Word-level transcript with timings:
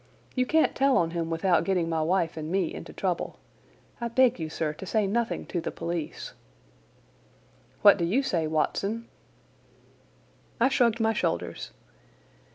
You 0.33 0.47
can't 0.47 0.73
tell 0.73 0.97
on 0.97 1.11
him 1.11 1.29
without 1.29 1.63
getting 1.63 1.87
my 1.87 2.01
wife 2.01 2.35
and 2.35 2.51
me 2.51 2.73
into 2.73 2.91
trouble. 2.91 3.37
I 4.01 4.07
beg 4.07 4.39
you, 4.39 4.49
sir, 4.49 4.73
to 4.73 4.85
say 4.87 5.05
nothing 5.05 5.45
to 5.45 5.61
the 5.61 5.69
police." 5.69 6.33
"What 7.83 7.99
do 7.99 8.05
you 8.05 8.23
say, 8.23 8.47
Watson?" 8.47 9.05
I 10.59 10.69
shrugged 10.69 10.99
my 10.99 11.13
shoulders. 11.13 11.69